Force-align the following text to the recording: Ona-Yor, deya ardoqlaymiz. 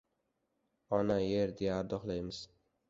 Ona-Yor, 1.01 1.55
deya 1.61 1.79
ardoqlaymiz. 1.85 2.43